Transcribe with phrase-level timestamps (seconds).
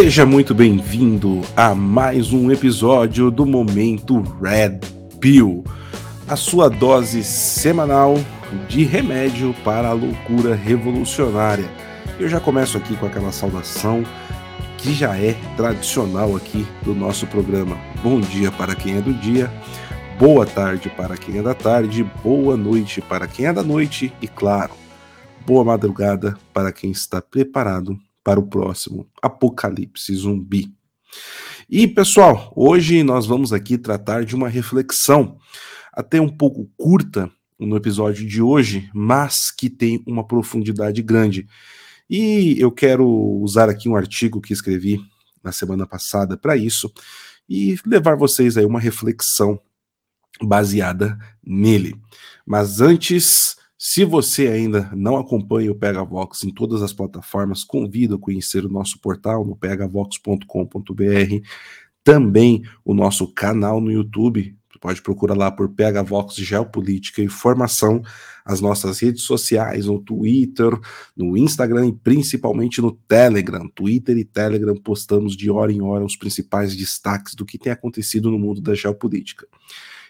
[0.00, 4.78] Seja muito bem-vindo a mais um episódio do Momento Red
[5.18, 5.64] Pill,
[6.28, 8.14] a sua dose semanal
[8.68, 11.68] de remédio para a loucura revolucionária.
[12.16, 14.04] Eu já começo aqui com aquela saudação
[14.76, 17.76] que já é tradicional aqui do nosso programa.
[18.00, 19.52] Bom dia para quem é do dia,
[20.16, 24.28] boa tarde para quem é da tarde, boa noite para quem é da noite e,
[24.28, 24.70] claro,
[25.44, 30.72] boa madrugada para quem está preparado para o próximo apocalipse zumbi.
[31.68, 35.38] E pessoal, hoje nós vamos aqui tratar de uma reflexão
[35.92, 41.46] até um pouco curta no episódio de hoje, mas que tem uma profundidade grande.
[42.08, 45.00] E eu quero usar aqui um artigo que escrevi
[45.42, 46.90] na semana passada para isso
[47.48, 49.60] e levar vocês aí uma reflexão
[50.42, 51.94] baseada nele.
[52.46, 58.18] Mas antes, se você ainda não acompanha o PegaVox em todas as plataformas, convido a
[58.18, 61.46] conhecer o nosso portal no pegavox.com.br,
[62.02, 64.56] também o nosso canal no YouTube.
[64.68, 68.02] Você pode procurar lá por PegaVox Geopolítica e Formação,
[68.44, 70.76] as nossas redes sociais, no Twitter,
[71.16, 73.68] no Instagram e principalmente no Telegram.
[73.68, 78.28] Twitter e Telegram postamos de hora em hora os principais destaques do que tem acontecido
[78.28, 79.46] no mundo da geopolítica.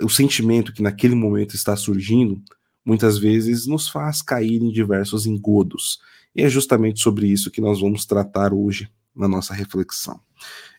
[0.00, 2.40] o sentimento que naquele momento está surgindo,
[2.84, 6.00] muitas vezes nos faz cair em diversos engodos.
[6.34, 10.20] E é justamente sobre isso que nós vamos tratar hoje na nossa reflexão.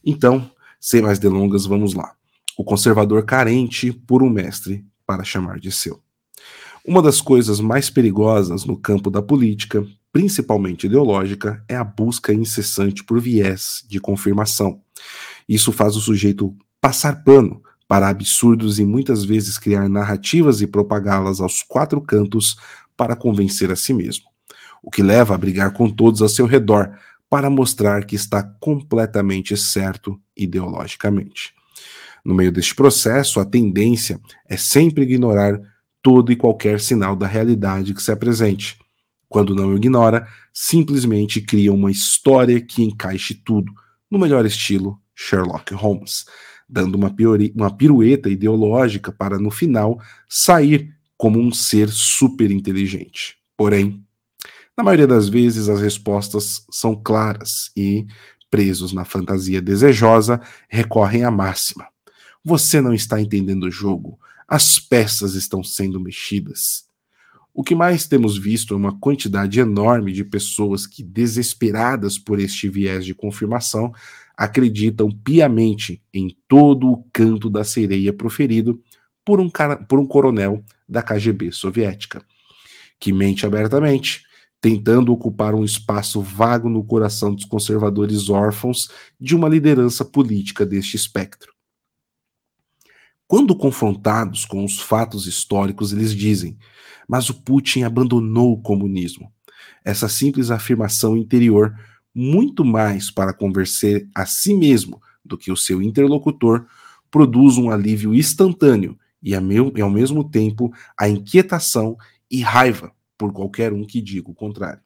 [0.04, 2.16] Então, sem mais delongas, vamos lá
[2.58, 6.02] o conservador carente por um mestre para chamar de seu.
[6.86, 13.04] Uma das coisas mais perigosas no campo da política, principalmente ideológica, é a busca incessante
[13.04, 14.82] por viés de confirmação.
[15.48, 21.40] Isso faz o sujeito passar pano para absurdos e muitas vezes criar narrativas e propagá-las
[21.40, 22.58] aos quatro cantos
[22.98, 24.26] para convencer a si mesmo,
[24.82, 26.98] o que leva a brigar com todos ao seu redor
[27.30, 31.54] para mostrar que está completamente certo ideologicamente.
[32.24, 35.60] No meio deste processo, a tendência é sempre ignorar
[36.02, 38.78] todo e qualquer sinal da realidade que se apresente.
[39.28, 43.74] Quando não ignora, simplesmente cria uma história que encaixe tudo,
[44.10, 46.26] no melhor estilo Sherlock Holmes,
[46.70, 47.14] dando uma,
[47.56, 53.38] uma pirueta ideológica para, no final, sair como um ser super inteligente.
[53.58, 54.04] Porém,
[54.78, 58.06] na maioria das vezes as respostas são claras e,
[58.50, 61.93] presos na fantasia desejosa, recorrem à máxima.
[62.46, 64.20] Você não está entendendo o jogo.
[64.46, 66.84] As peças estão sendo mexidas.
[67.54, 72.68] O que mais temos visto é uma quantidade enorme de pessoas que, desesperadas por este
[72.68, 73.94] viés de confirmação,
[74.36, 78.82] acreditam piamente em todo o canto da sereia proferido
[79.24, 82.26] por um, cara, por um coronel da KGB soviética,
[83.00, 84.24] que mente abertamente,
[84.60, 90.98] tentando ocupar um espaço vago no coração dos conservadores órfãos de uma liderança política deste
[90.98, 91.53] espectro.
[93.34, 96.56] Quando confrontados com os fatos históricos, eles dizem:
[97.08, 99.34] mas o Putin abandonou o comunismo.
[99.84, 101.76] Essa simples afirmação interior,
[102.14, 106.68] muito mais para convencer a si mesmo do que o seu interlocutor,
[107.10, 111.98] produz um alívio instantâneo e, ao mesmo tempo, a inquietação
[112.30, 114.84] e raiva por qualquer um que diga o contrário.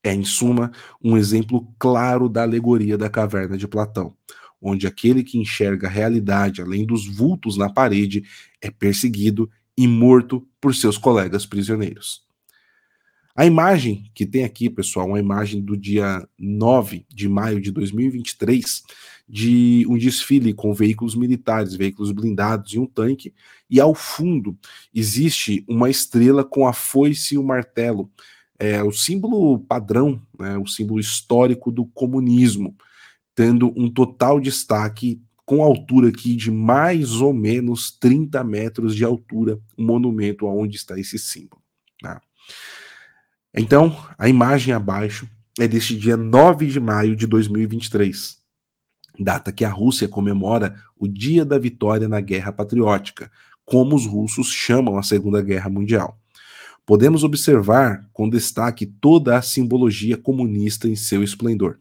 [0.00, 0.70] É, em suma,
[1.02, 4.14] um exemplo claro da alegoria da caverna de Platão,
[4.60, 8.24] onde aquele que enxerga a realidade além dos vultos na parede
[8.60, 12.22] é perseguido e morto por seus colegas prisioneiros.
[13.34, 18.82] A imagem que tem aqui, pessoal, uma imagem do dia 9 de maio de 2023,
[19.26, 23.32] de um desfile com veículos militares, veículos blindados e um tanque,
[23.70, 24.58] e ao fundo
[24.92, 28.10] existe uma estrela com a foice e o martelo,
[28.58, 32.76] é o símbolo padrão, né, o símbolo histórico do comunismo,
[33.34, 39.58] tendo um total destaque com altura aqui de mais ou menos 30 metros de altura,
[39.76, 41.60] o um monumento aonde está esse símbolo.
[42.00, 42.20] Tá?
[43.52, 45.28] Então, a imagem abaixo
[45.58, 48.38] é deste dia 9 de maio de 2023,
[49.18, 53.30] data que a Rússia comemora o Dia da Vitória na Guerra Patriótica,
[53.64, 56.16] como os russos chamam a Segunda Guerra Mundial.
[56.86, 61.78] Podemos observar com destaque toda a simbologia comunista em seu esplendor.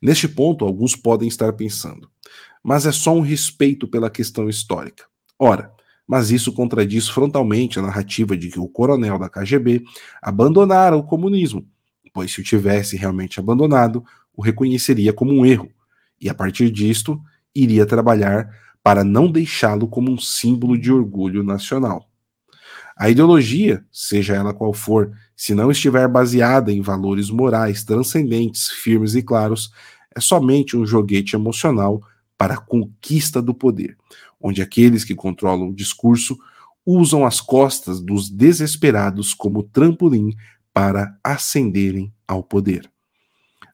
[0.00, 2.10] Neste ponto, alguns podem estar pensando,
[2.62, 5.04] mas é só um respeito pela questão histórica.
[5.38, 5.72] Ora,
[6.06, 9.84] mas isso contradiz frontalmente a narrativa de que o coronel da KGB
[10.20, 11.64] abandonara o comunismo,
[12.12, 14.02] pois se o tivesse realmente abandonado,
[14.34, 15.70] o reconheceria como um erro,
[16.20, 17.20] e a partir disto
[17.54, 18.50] iria trabalhar
[18.82, 22.09] para não deixá-lo como um símbolo de orgulho nacional.
[23.00, 29.14] A ideologia, seja ela qual for, se não estiver baseada em valores morais transcendentes, firmes
[29.14, 29.70] e claros,
[30.14, 32.02] é somente um joguete emocional
[32.36, 33.96] para a conquista do poder,
[34.38, 36.36] onde aqueles que controlam o discurso
[36.84, 40.34] usam as costas dos desesperados como trampolim
[40.70, 42.82] para ascenderem ao poder.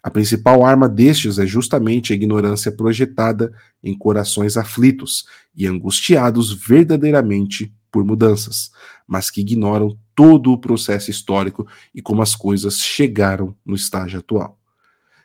[0.04, 3.52] A principal arma destes é justamente a ignorância projetada
[3.82, 8.70] em corações aflitos e angustiados verdadeiramente por mudanças,
[9.06, 14.58] mas que ignoram todo o processo histórico e como as coisas chegaram no estágio atual.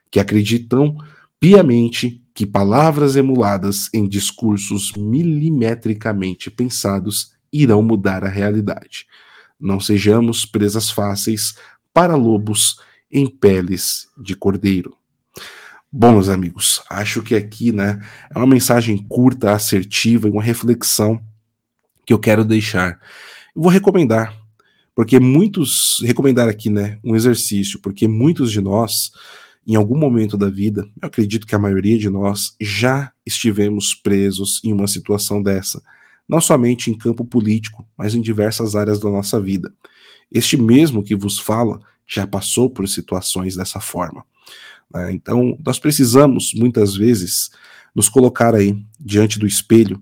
[0.10, 0.98] Que acreditam
[1.40, 9.06] piamente que palavras emuladas em discursos milimetricamente pensados irão mudar a realidade.
[9.60, 11.56] Não sejamos presas fáceis
[11.94, 12.80] para lobos
[13.12, 14.96] em peles de cordeiro.
[15.92, 18.02] Bom, meus amigos, acho que aqui, né,
[18.34, 21.22] é uma mensagem curta, assertiva e uma reflexão
[22.12, 23.00] que eu quero deixar.
[23.56, 24.38] Eu vou recomendar,
[24.94, 29.12] porque muitos recomendar aqui, né, um exercício, porque muitos de nós
[29.66, 34.60] em algum momento da vida, eu acredito que a maioria de nós já estivemos presos
[34.64, 35.82] em uma situação dessa,
[36.28, 39.72] não somente em campo político, mas em diversas áreas da nossa vida.
[40.32, 44.26] Este mesmo que vos fala já passou por situações dessa forma.
[44.94, 45.14] Né?
[45.14, 47.52] Então, nós precisamos, muitas vezes,
[47.96, 50.02] nos colocar aí diante do espelho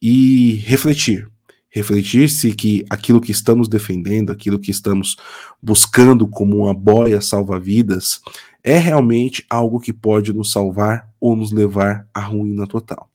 [0.00, 1.28] e refletir.
[1.76, 5.14] Refletir se que aquilo que estamos defendendo, aquilo que estamos
[5.62, 8.22] buscando como uma boia salva-vidas,
[8.64, 13.10] é realmente algo que pode nos salvar ou nos levar à ruína total.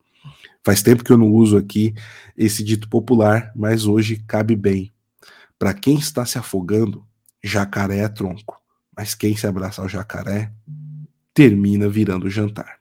[0.63, 1.95] Faz tempo que eu não uso aqui
[2.37, 4.93] esse dito popular, mas hoje cabe bem.
[5.57, 7.03] Para quem está se afogando,
[7.43, 8.61] jacaré é tronco,
[8.95, 10.51] mas quem se abraça ao jacaré
[11.33, 12.80] termina virando jantar.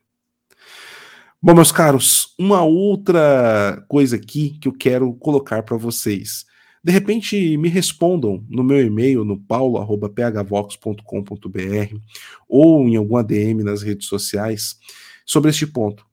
[1.42, 6.44] Bom, meus caros, uma outra coisa aqui que eu quero colocar para vocês.
[6.84, 11.96] De repente, me respondam no meu e-mail, no paulo.phvox.com.br
[12.46, 14.76] ou em alguma DM nas redes sociais
[15.24, 16.04] sobre este ponto.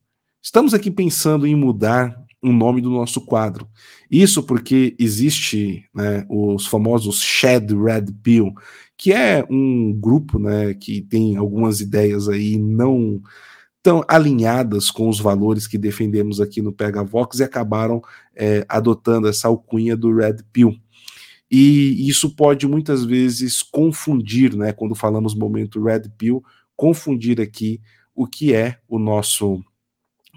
[0.42, 3.68] Estamos aqui pensando em mudar o nome do nosso quadro.
[4.10, 8.54] Isso porque existe né, os famosos Shed Red Pill,
[8.96, 13.20] que é um grupo né, que tem algumas ideias aí não
[13.88, 18.02] tão alinhadas com os valores que defendemos aqui no Pega Vox e acabaram
[18.36, 20.78] é, adotando essa alcunha do Red Pill.
[21.50, 26.44] E isso pode muitas vezes confundir, né, quando falamos momento Red Pill,
[26.76, 27.80] confundir aqui
[28.14, 29.64] o que é o nosso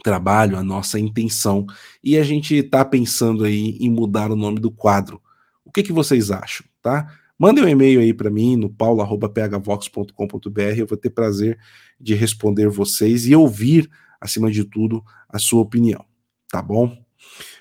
[0.01, 1.65] trabalho, a nossa intenção.
[2.01, 5.21] E a gente está pensando aí em mudar o nome do quadro.
[5.65, 7.05] O que, que vocês acham, tá?
[7.37, 10.77] Mandem um e-mail aí para mim no paulo.phvox.com.br.
[10.77, 11.59] Eu vou ter prazer
[12.01, 13.89] de responder vocês e ouvir,
[14.19, 16.03] acima de tudo, a sua opinião,
[16.49, 16.97] tá bom?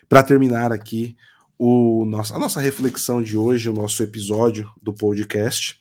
[0.09, 1.17] Para terminar aqui
[1.59, 5.79] o nosso, a nossa reflexão de hoje, o nosso episódio do podcast,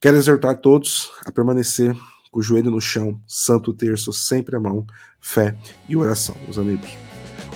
[0.00, 1.96] quero exortar todos a permanecer
[2.30, 4.86] com o joelho no chão, santo terço sempre à mão,
[5.20, 5.56] fé
[5.88, 6.90] e oração, meus amigos.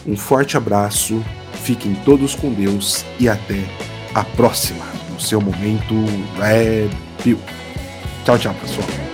[0.06, 1.22] Um forte abraço,
[1.64, 3.64] fiquem todos com Deus e até
[4.14, 5.94] a próxima seu momento
[6.36, 6.90] Red
[7.22, 7.38] Pill.
[8.24, 9.09] Tchau, tchau, pessoal.